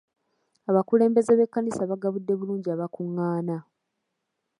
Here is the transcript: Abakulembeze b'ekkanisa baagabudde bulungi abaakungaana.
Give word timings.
Abakulembeze 0.69 1.31
b'ekkanisa 1.35 1.83
baagabudde 1.89 2.33
bulungi 2.39 2.67
abaakungaana. 2.71 3.57